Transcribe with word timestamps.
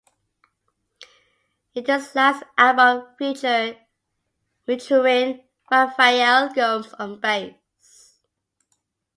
It 1.75 1.87
is 1.87 2.11
the 2.13 2.17
last 2.17 2.43
album 2.57 3.05
featuring 3.19 3.75
Rafael 5.69 6.49
Gomes 6.55 6.91
on 6.95 7.19
bass. 7.19 8.19